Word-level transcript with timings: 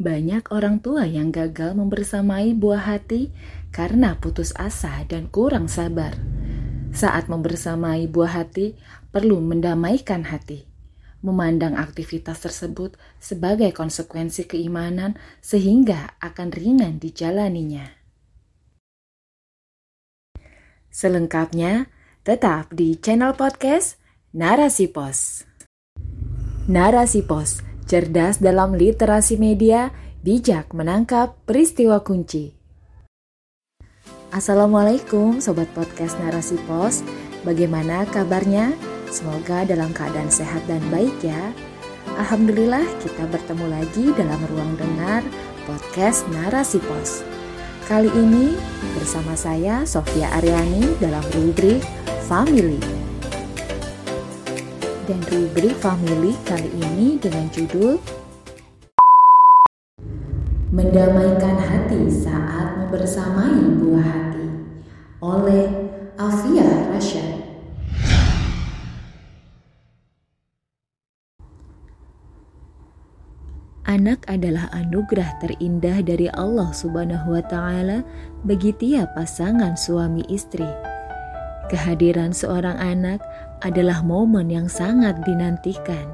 Banyak 0.00 0.48
orang 0.48 0.80
tua 0.80 1.04
yang 1.04 1.28
gagal 1.28 1.76
membersamai 1.76 2.56
buah 2.56 2.88
hati 2.88 3.28
karena 3.68 4.16
putus 4.16 4.56
asa 4.56 5.04
dan 5.04 5.28
kurang 5.28 5.68
sabar. 5.68 6.16
Saat 6.88 7.28
membersamai 7.28 8.08
buah 8.08 8.40
hati, 8.40 8.80
perlu 9.12 9.44
mendamaikan 9.44 10.24
hati, 10.24 10.64
memandang 11.20 11.76
aktivitas 11.76 12.40
tersebut 12.40 12.96
sebagai 13.20 13.76
konsekuensi 13.76 14.48
keimanan 14.48 15.20
sehingga 15.44 16.16
akan 16.24 16.48
ringan 16.48 16.96
dijalaninya. 16.96 17.84
Selengkapnya, 20.88 21.92
tetap 22.24 22.72
di 22.72 22.96
channel 22.96 23.36
podcast 23.36 24.00
Narasi 24.32 24.88
Pos. 24.88 25.44
Narasi 26.72 27.20
Pos 27.20 27.69
cerdas 27.86 28.42
dalam 28.42 28.76
literasi 28.76 29.40
media, 29.40 29.94
bijak 30.20 30.72
menangkap 30.76 31.38
peristiwa 31.48 32.00
kunci. 32.04 32.52
Assalamualaikum 34.30 35.42
Sobat 35.42 35.66
Podcast 35.74 36.14
Narasi 36.22 36.54
Pos, 36.68 37.02
bagaimana 37.42 38.06
kabarnya? 38.06 38.70
Semoga 39.10 39.66
dalam 39.66 39.90
keadaan 39.90 40.30
sehat 40.30 40.62
dan 40.70 40.78
baik 40.92 41.14
ya. 41.24 41.50
Alhamdulillah 42.14 42.86
kita 43.02 43.26
bertemu 43.26 43.66
lagi 43.66 44.04
dalam 44.14 44.38
ruang 44.54 44.72
dengar 44.78 45.26
podcast 45.66 46.26
Narasi 46.30 46.78
Pos. 46.78 47.26
Kali 47.90 48.06
ini 48.14 48.54
bersama 48.94 49.34
saya 49.34 49.82
Sofia 49.82 50.30
Aryani 50.38 50.94
dalam 51.02 51.26
rubrik 51.34 51.82
Family 52.30 52.99
dan 55.10 55.26
rubrik 55.26 55.74
family 55.82 56.38
kali 56.46 56.70
ini 56.70 57.18
dengan 57.18 57.50
judul 57.50 57.98
Mendamaikan 60.70 61.58
hati 61.58 62.06
saat 62.06 62.78
membersamai 62.78 63.58
buah 63.82 64.06
hati 64.06 64.46
oleh 65.18 65.66
Afia 66.14 66.94
Rasyad. 66.94 67.42
Anak 73.90 74.22
adalah 74.30 74.70
anugerah 74.70 75.42
terindah 75.42 76.06
dari 76.06 76.30
Allah 76.30 76.70
Subhanahu 76.70 77.34
wa 77.34 77.42
taala 77.50 78.06
bagi 78.46 78.70
tiap 78.78 79.10
pasangan 79.18 79.74
suami 79.74 80.22
istri. 80.30 80.70
Kehadiran 81.66 82.30
seorang 82.30 82.78
anak 82.78 83.18
adalah 83.60 84.00
momen 84.00 84.48
yang 84.48 84.66
sangat 84.66 85.20
dinantikan. 85.24 86.08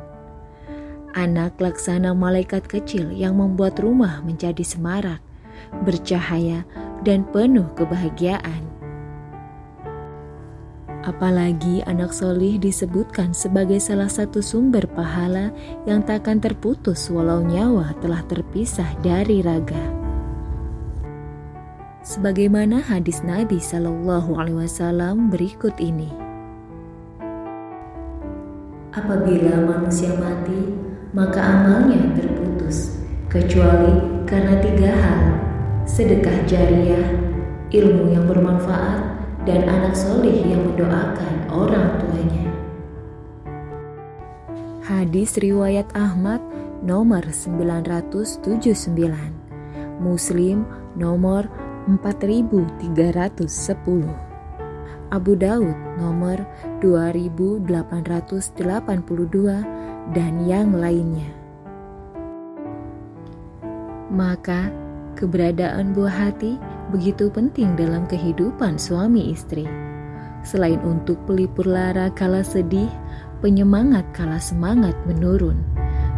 Anak 1.17 1.57
laksana 1.57 2.13
malaikat 2.13 2.69
kecil 2.69 3.09
yang 3.09 3.41
membuat 3.41 3.81
rumah 3.81 4.21
menjadi 4.21 4.61
semarak, 4.61 5.25
bercahaya, 5.87 6.67
dan 7.07 7.25
penuh 7.33 7.65
kebahagiaan. 7.73 8.77
Apalagi 11.07 11.87
anak 11.87 12.11
solih 12.11 12.59
disebutkan 12.59 13.31
sebagai 13.31 13.79
salah 13.79 14.11
satu 14.11 14.43
sumber 14.43 14.91
pahala 14.91 15.55
yang 15.87 16.03
takkan 16.03 16.43
terputus 16.43 17.07
walau 17.15 17.47
nyawa 17.47 17.95
telah 18.03 18.27
terpisah 18.27 18.91
dari 19.07 19.39
raga. 19.39 19.87
Sebagaimana 22.03 22.83
hadis 22.83 23.23
Nabi 23.23 23.63
Shallallahu 23.63 24.35
Alaihi 24.35 24.67
Wasallam 24.67 25.31
berikut 25.31 25.79
ini. 25.79 26.26
Apabila 28.97 29.61
manusia 29.61 30.09
mati, 30.17 30.73
maka 31.13 31.37
amalnya 31.37 32.17
terputus, 32.17 32.97
kecuali 33.29 34.25
karena 34.25 34.57
tiga 34.65 34.89
hal: 34.89 35.37
sedekah 35.85 36.49
jariah, 36.49 37.05
ilmu 37.77 38.17
yang 38.17 38.25
bermanfaat, 38.25 39.21
dan 39.45 39.69
anak 39.69 39.93
soleh 39.93 40.49
yang 40.49 40.65
mendoakan 40.65 41.35
orang 41.53 42.01
tuanya. 42.01 42.49
Hadis 44.81 45.37
riwayat 45.45 45.93
Ahmad 45.93 46.41
nomor 46.81 47.21
979, 47.21 48.49
Muslim 50.01 50.65
nomor 50.97 51.45
4310. 51.85 52.81
Abu 55.11 55.39
Daud 55.39 55.75
nomor 55.99 56.43
2882 56.83 57.67
dan 60.15 60.33
yang 60.45 60.75
lainnya. 60.75 61.31
Maka 64.11 64.71
keberadaan 65.19 65.97
buah 65.97 66.31
hati 66.31 66.59
begitu 66.95 67.27
penting 67.33 67.75
dalam 67.75 68.07
kehidupan 68.07 68.79
suami 68.79 69.35
istri. 69.35 69.67
Selain 70.47 70.79
untuk 70.87 71.19
pelipur 71.27 71.67
lara 71.67 72.07
kala 72.15 72.47
sedih, 72.47 72.87
penyemangat 73.43 74.07
kala 74.15 74.39
semangat 74.39 74.95
menurun, 75.03 75.59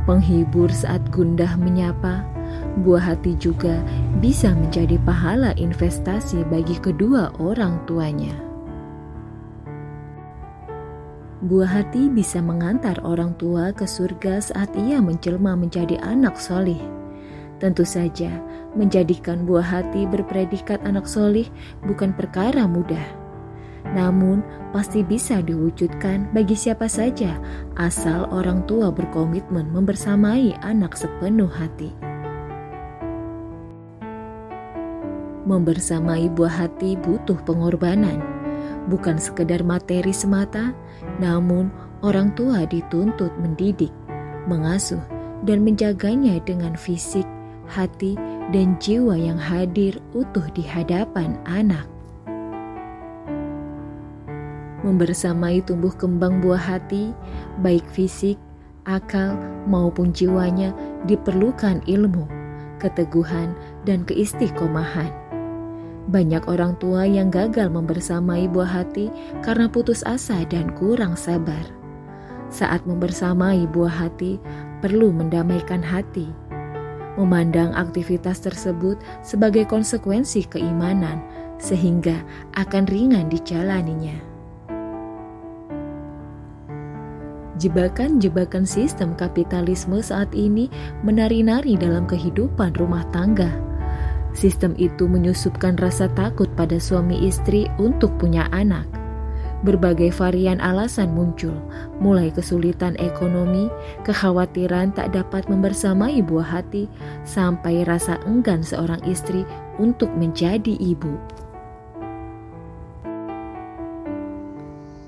penghibur 0.05 0.69
saat 0.69 1.01
gundah 1.09 1.57
menyapa, 1.57 2.29
buah 2.85 3.17
hati 3.17 3.41
juga 3.41 3.81
bisa 4.21 4.53
menjadi 4.53 5.01
pahala 5.09 5.57
investasi 5.57 6.45
bagi 6.53 6.77
kedua 6.77 7.33
orang 7.41 7.81
tuanya. 7.89 8.48
Buah 11.39 11.71
hati 11.71 12.11
bisa 12.11 12.43
mengantar 12.43 12.99
orang 13.07 13.31
tua 13.39 13.71
ke 13.71 13.87
surga 13.87 14.43
saat 14.43 14.75
ia 14.75 14.99
menjelma 14.99 15.55
menjadi 15.55 15.95
anak 16.03 16.35
solih. 16.35 16.83
Tentu 17.63 17.87
saja, 17.87 18.43
menjadikan 18.75 19.47
buah 19.47 19.63
hati 19.63 20.03
berpredikat 20.11 20.83
anak 20.83 21.07
solih 21.07 21.47
bukan 21.87 22.11
perkara 22.11 22.67
mudah. 22.67 23.07
Namun, 23.95 24.43
pasti 24.75 25.07
bisa 25.07 25.39
diwujudkan 25.39 26.27
bagi 26.35 26.59
siapa 26.59 26.91
saja, 26.91 27.39
asal 27.79 28.27
orang 28.35 28.67
tua 28.67 28.91
berkomitmen 28.91 29.71
membersamai 29.71 30.59
anak 30.67 30.99
sepenuh 30.99 31.51
hati. 31.55 31.95
Membersamai 35.47 36.35
buah 36.35 36.67
hati 36.67 36.99
butuh 36.99 37.39
pengorbanan 37.47 38.39
bukan 38.89 39.21
sekedar 39.21 39.61
materi 39.63 40.11
semata, 40.11 40.73
namun 41.19 41.69
orang 42.07 42.31
tua 42.39 42.65
dituntut 42.65 43.35
mendidik, 43.43 43.91
mengasuh, 44.47 45.03
dan 45.47 45.63
menjaganya 45.63 46.39
dengan 46.43 46.75
fisik, 46.75 47.27
hati, 47.67 48.15
dan 48.55 48.79
jiwa 48.81 49.15
yang 49.19 49.39
hadir 49.39 49.99
utuh 50.15 50.47
di 50.55 50.65
hadapan 50.65 51.37
anak. 51.45 51.85
Membersamai 54.87 55.61
tumbuh 55.67 55.93
kembang 55.93 56.39
buah 56.39 56.79
hati, 56.79 57.11
baik 57.61 57.85
fisik, 57.91 58.39
akal, 58.87 59.35
maupun 59.67 60.15
jiwanya 60.15 60.71
diperlukan 61.11 61.83
ilmu, 61.91 62.25
keteguhan, 62.79 63.53
dan 63.83 64.07
keistiqomahan 64.07 65.28
banyak 66.09 66.41
orang 66.49 66.73
tua 66.81 67.05
yang 67.05 67.29
gagal 67.29 67.69
membersamai 67.69 68.49
buah 68.49 68.83
hati 68.83 69.13
karena 69.45 69.69
putus 69.69 70.01
asa 70.09 70.41
dan 70.49 70.73
kurang 70.73 71.15
sabar. 71.15 71.63
Saat 72.49 72.89
membersamai 72.89 73.69
buah 73.69 73.93
hati, 73.93 74.41
perlu 74.81 75.13
mendamaikan 75.13 75.85
hati. 75.85 76.33
Memandang 77.21 77.77
aktivitas 77.77 78.41
tersebut 78.41 78.97
sebagai 79.21 79.69
konsekuensi 79.69 80.49
keimanan, 80.49 81.21
sehingga 81.61 82.25
akan 82.57 82.89
ringan 82.89 83.29
dijalaninya. 83.29 84.17
Jebakan-jebakan 87.59 88.63
sistem 88.63 89.19
kapitalisme 89.19 89.99
saat 89.99 90.31
ini 90.31 90.71
menari-nari 91.03 91.75
dalam 91.75 92.07
kehidupan 92.07 92.79
rumah 92.79 93.03
tangga 93.11 93.51
Sistem 94.39 94.79
itu 94.79 95.11
menyusupkan 95.11 95.75
rasa 95.83 96.07
takut 96.15 96.47
pada 96.55 96.79
suami 96.79 97.27
istri 97.27 97.67
untuk 97.75 98.15
punya 98.23 98.47
anak. 98.55 98.87
Berbagai 99.67 100.15
varian 100.15 100.63
alasan 100.63 101.11
muncul, 101.11 101.59
mulai 101.99 102.31
kesulitan 102.31 102.95
ekonomi, 103.03 103.67
kekhawatiran 104.07 104.95
tak 104.95 105.11
dapat 105.11 105.51
membersamai 105.51 106.23
buah 106.23 106.63
hati, 106.63 106.87
sampai 107.27 107.83
rasa 107.83 108.23
enggan 108.31 108.63
seorang 108.63 109.03
istri 109.03 109.43
untuk 109.83 110.07
menjadi 110.15 110.79
ibu. 110.79 111.19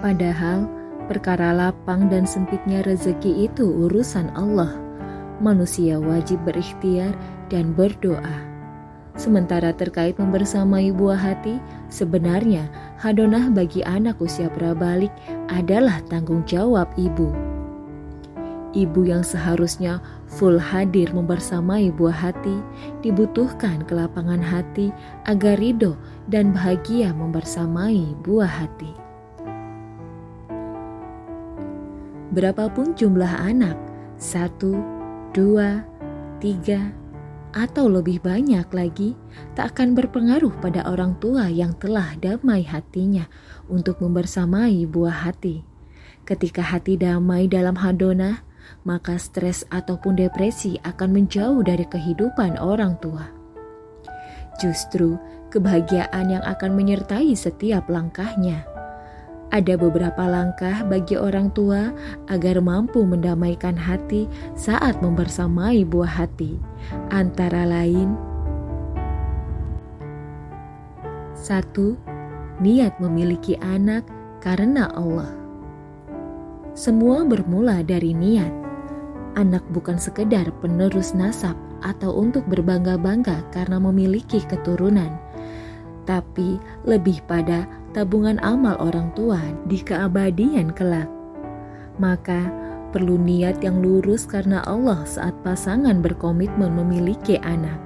Padahal, 0.02 0.66
perkara 1.06 1.54
lapang 1.54 2.10
dan 2.10 2.26
sempitnya 2.26 2.82
rezeki 2.82 3.46
itu 3.46 3.62
urusan 3.86 4.34
Allah. 4.34 4.74
Manusia 5.38 6.02
wajib 6.02 6.42
berikhtiar 6.42 7.14
dan 7.46 7.70
berdoa. 7.78 8.49
Sementara 9.18 9.74
terkait 9.74 10.16
membersamai 10.16 10.94
buah 10.94 11.18
hati, 11.18 11.58
sebenarnya 11.90 12.70
hadonah 12.98 13.50
bagi 13.50 13.82
anak 13.82 14.18
usia 14.22 14.46
prabalik 14.50 15.10
adalah 15.50 15.98
tanggung 16.06 16.46
jawab 16.46 16.86
ibu. 16.94 17.34
Ibu 18.70 19.02
yang 19.02 19.26
seharusnya 19.26 19.98
full 20.30 20.54
hadir 20.54 21.10
membersamai 21.10 21.90
buah 21.90 22.14
hati, 22.14 22.62
dibutuhkan 23.02 23.82
kelapangan 23.90 24.38
hati 24.38 24.94
agar 25.26 25.58
ridho 25.58 25.98
dan 26.30 26.54
bahagia 26.54 27.10
membersamai 27.10 28.14
buah 28.22 28.46
hati. 28.46 28.94
Berapapun 32.30 32.94
jumlah 32.94 33.42
anak, 33.42 33.74
satu, 34.14 34.78
dua, 35.34 35.82
tiga, 36.38 36.94
atau 37.50 37.90
lebih 37.90 38.22
banyak 38.22 38.66
lagi, 38.70 39.18
tak 39.58 39.74
akan 39.74 39.98
berpengaruh 39.98 40.54
pada 40.62 40.86
orang 40.86 41.18
tua 41.18 41.50
yang 41.50 41.74
telah 41.82 42.14
damai 42.22 42.62
hatinya 42.62 43.26
untuk 43.66 43.98
membersamai 43.98 44.86
buah 44.86 45.26
hati. 45.26 45.66
Ketika 46.22 46.62
hati 46.62 46.94
damai 46.94 47.50
dalam 47.50 47.74
hadona, 47.74 48.46
maka 48.86 49.18
stres 49.18 49.66
ataupun 49.66 50.14
depresi 50.14 50.78
akan 50.86 51.10
menjauh 51.10 51.66
dari 51.66 51.82
kehidupan 51.82 52.54
orang 52.62 52.94
tua. 53.02 53.26
Justru 54.62 55.18
kebahagiaan 55.50 56.30
yang 56.30 56.44
akan 56.46 56.78
menyertai 56.78 57.34
setiap 57.34 57.90
langkahnya. 57.90 58.69
Ada 59.50 59.74
beberapa 59.74 60.30
langkah 60.30 60.86
bagi 60.86 61.18
orang 61.18 61.50
tua 61.50 61.90
agar 62.30 62.62
mampu 62.62 63.02
mendamaikan 63.02 63.74
hati 63.74 64.30
saat 64.54 65.02
membersamai 65.02 65.82
buah 65.82 66.22
hati, 66.22 66.54
antara 67.10 67.66
lain: 67.66 68.14
satu, 71.34 71.98
niat 72.62 72.94
memiliki 73.02 73.58
anak 73.58 74.06
karena 74.38 74.86
Allah. 74.94 75.34
Semua 76.78 77.26
bermula 77.26 77.82
dari 77.82 78.14
niat. 78.14 78.54
Anak 79.34 79.66
bukan 79.74 79.98
sekedar 79.98 80.46
penerus 80.62 81.10
nasab 81.10 81.58
atau 81.82 82.14
untuk 82.14 82.46
berbangga-bangga 82.46 83.50
karena 83.50 83.82
memiliki 83.82 84.42
keturunan, 84.46 85.16
tapi 86.10 86.58
lebih 86.82 87.22
pada 87.30 87.70
tabungan 87.94 88.42
amal 88.42 88.74
orang 88.82 89.14
tua 89.14 89.38
di 89.70 89.78
keabadian 89.78 90.74
kelak. 90.74 91.06
Maka 92.02 92.50
perlu 92.90 93.14
niat 93.14 93.62
yang 93.62 93.78
lurus 93.78 94.26
karena 94.26 94.66
Allah 94.66 95.06
saat 95.06 95.38
pasangan 95.46 96.02
berkomitmen 96.02 96.74
memiliki 96.74 97.38
anak. 97.46 97.78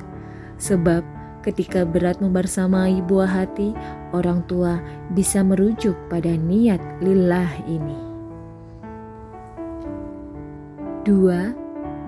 Sebab 0.56 1.04
ketika 1.44 1.84
berat 1.84 2.24
membersamai 2.24 3.04
buah 3.04 3.28
hati, 3.28 3.76
orang 4.16 4.40
tua 4.48 4.80
bisa 5.12 5.44
merujuk 5.44 5.92
pada 6.08 6.32
niat 6.32 6.80
lillah 7.04 7.52
ini. 7.68 8.00
Dua, 11.04 11.52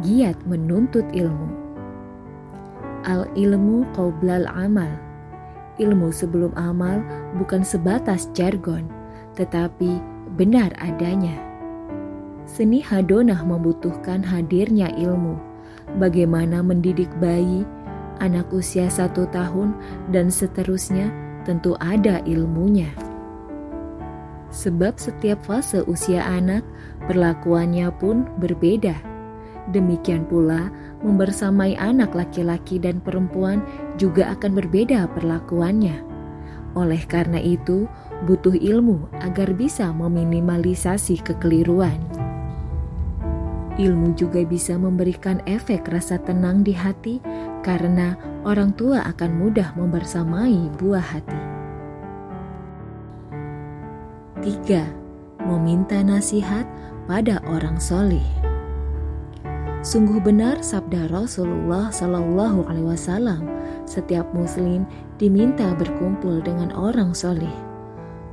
giat 0.01 0.41
menuntut 0.49 1.05
ilmu. 1.13 1.53
Al 3.05 3.29
ilmu 3.37 3.85
qoblal 3.93 4.49
amal 4.49 5.06
ilmu 5.77 6.13
sebelum 6.13 6.53
amal 6.57 7.01
bukan 7.37 7.65
sebatas 7.65 8.29
jargon, 8.33 8.89
tetapi 9.37 10.01
benar 10.37 10.73
adanya. 10.81 11.35
Seni 12.47 12.79
hadonah 12.79 13.43
membutuhkan 13.43 14.23
hadirnya 14.23 14.93
ilmu, 14.95 15.37
bagaimana 15.99 16.63
mendidik 16.63 17.11
bayi, 17.19 17.67
anak 18.23 18.49
usia 18.55 18.87
satu 18.87 19.27
tahun, 19.35 19.75
dan 20.15 20.31
seterusnya 20.31 21.11
tentu 21.43 21.75
ada 21.83 22.23
ilmunya. 22.25 22.91
Sebab 24.55 24.97
setiap 24.97 25.43
fase 25.45 25.83
usia 25.85 26.23
anak, 26.23 26.63
perlakuannya 27.11 27.91
pun 27.99 28.25
berbeda. 28.39 28.95
Demikian 29.75 30.25
pula 30.31 30.71
membersamai 31.05 31.77
anak 31.77 32.17
laki-laki 32.17 32.81
dan 32.81 33.03
perempuan 33.03 33.61
juga 34.01 34.33
akan 34.37 34.57
berbeda 34.57 35.09
perlakuannya. 35.13 36.01
Oleh 36.77 37.03
karena 37.09 37.41
itu, 37.41 37.89
butuh 38.29 38.53
ilmu 38.53 39.09
agar 39.25 39.53
bisa 39.57 39.89
meminimalisasi 39.93 41.25
kekeliruan. 41.25 41.97
Ilmu 43.77 44.17
juga 44.17 44.41
bisa 44.45 44.77
memberikan 44.81 45.45
efek 45.45 45.85
rasa 45.89 46.17
tenang 46.17 46.65
di 46.65 46.73
hati 46.73 47.21
karena 47.61 48.17
orang 48.45 48.73
tua 48.73 49.05
akan 49.05 49.37
mudah 49.37 49.77
membersamai 49.77 50.73
buah 50.81 51.05
hati. 51.05 51.43
3. 54.41 55.45
Meminta 55.45 56.01
nasihat 56.01 56.65
pada 57.05 57.41
orang 57.49 57.77
solih. 57.77 58.46
Sungguh 59.87 60.19
benar 60.19 60.67
sabda 60.67 61.07
Rasulullah 61.15 61.95
Shallallahu 61.95 62.67
Alaihi 62.67 62.91
Wasallam, 62.91 63.47
setiap 63.87 64.27
Muslim 64.35 64.83
diminta 65.15 65.79
berkumpul 65.79 66.43
dengan 66.43 66.75
orang 66.75 67.15
soleh. 67.15 67.55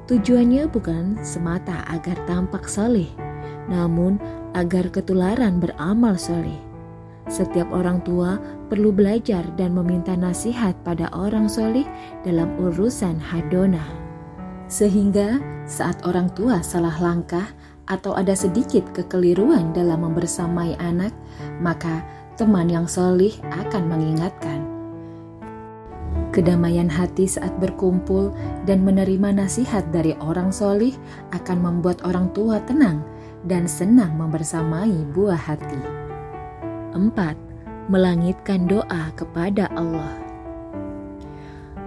Tujuannya 0.09 0.65
bukan 0.65 1.21
semata 1.21 1.85
agar 1.93 2.17
tampak 2.25 2.65
soleh, 2.65 3.05
namun 3.69 4.17
agar 4.57 4.89
ketularan 4.89 5.61
beramal 5.61 6.17
soleh. 6.17 6.57
Setiap 7.29 7.69
orang 7.69 8.01
tua 8.01 8.41
perlu 8.73 8.89
belajar 8.89 9.45
dan 9.53 9.77
meminta 9.77 10.17
nasihat 10.17 10.73
pada 10.81 11.05
orang 11.13 11.45
soleh 11.45 11.85
dalam 12.25 12.49
urusan 12.57 13.21
hadona. 13.21 13.85
Sehingga 14.65 15.37
saat 15.69 16.01
orang 16.01 16.33
tua 16.33 16.65
salah 16.65 16.97
langkah, 16.97 17.45
atau 17.87 18.15
ada 18.15 18.31
sedikit 18.31 18.83
kekeliruan 18.95 19.75
dalam 19.75 20.07
membersamai 20.07 20.79
anak, 20.79 21.11
maka 21.59 22.03
teman 22.39 22.71
yang 22.71 22.87
solih 22.87 23.33
akan 23.51 23.83
mengingatkan. 23.91 24.63
Kedamaian 26.33 26.89
hati 26.89 27.29
saat 27.29 27.53
berkumpul 27.61 28.33
dan 28.65 28.81
menerima 28.81 29.37
nasihat 29.37 29.85
dari 29.93 30.17
orang 30.17 30.49
solih 30.49 30.93
akan 31.33 31.61
membuat 31.61 32.01
orang 32.05 32.29
tua 32.33 32.57
tenang 32.65 33.05
dan 33.45 33.69
senang 33.69 34.17
membersamai 34.17 34.93
buah 35.13 35.37
hati. 35.37 35.81
4. 36.97 37.89
Melangitkan 37.91 38.65
doa 38.65 39.13
kepada 39.13 39.69
Allah. 39.77 40.17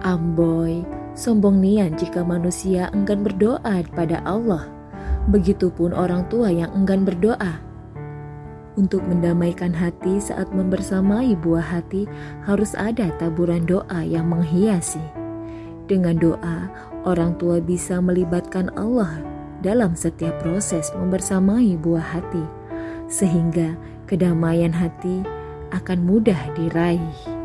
Amboy, 0.05 0.85
sombong 1.17 1.59
nian 1.59 1.97
jika 1.97 2.23
manusia 2.23 2.87
enggan 2.93 3.25
berdoa 3.25 3.83
kepada 3.83 4.21
Allah 4.23 4.76
Begitupun 5.27 5.91
orang 5.91 6.23
tua 6.31 6.47
yang 6.47 6.71
enggan 6.71 7.03
berdoa. 7.03 7.59
Untuk 8.79 9.03
mendamaikan 9.03 9.75
hati 9.75 10.23
saat 10.23 10.47
membersamai 10.55 11.35
buah 11.43 11.65
hati 11.65 12.07
harus 12.47 12.71
ada 12.79 13.11
taburan 13.19 13.67
doa 13.67 14.07
yang 14.07 14.31
menghiasi. 14.31 15.03
Dengan 15.91 16.15
doa, 16.15 16.71
orang 17.03 17.35
tua 17.35 17.59
bisa 17.59 17.99
melibatkan 17.99 18.71
Allah 18.79 19.19
dalam 19.59 19.99
setiap 19.99 20.37
proses 20.39 20.95
membersamai 20.95 21.75
buah 21.75 22.07
hati, 22.15 22.45
sehingga 23.11 23.75
kedamaian 24.07 24.71
hati 24.71 25.27
akan 25.75 26.07
mudah 26.07 26.39
diraih. 26.55 27.36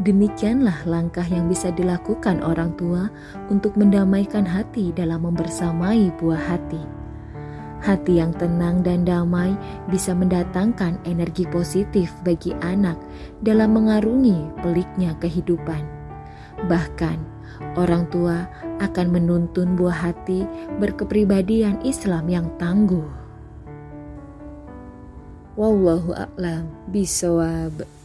Demikianlah 0.00 0.88
langkah 0.88 1.28
yang 1.28 1.44
bisa 1.52 1.68
dilakukan 1.76 2.40
orang 2.40 2.72
tua 2.80 3.12
untuk 3.52 3.76
mendamaikan 3.76 4.48
hati 4.48 4.96
dalam 4.96 5.28
membersamai 5.28 6.08
buah 6.16 6.40
hati. 6.40 6.80
Hati 7.84 8.16
yang 8.16 8.32
tenang 8.32 8.80
dan 8.80 9.04
damai 9.04 9.52
bisa 9.92 10.16
mendatangkan 10.16 10.96
energi 11.04 11.44
positif 11.52 12.16
bagi 12.24 12.56
anak 12.64 12.96
dalam 13.44 13.76
mengarungi 13.76 14.64
peliknya 14.64 15.12
kehidupan. 15.20 15.84
Bahkan, 16.64 17.18
orang 17.76 18.08
tua 18.08 18.48
akan 18.80 19.06
menuntun 19.12 19.76
buah 19.76 20.12
hati 20.12 20.48
berkepribadian 20.80 21.76
Islam 21.84 22.24
yang 22.32 22.48
tangguh. 22.56 23.04
Wallahu 25.60 26.16
a'lam 26.16 26.72
bisawab. 26.88 27.99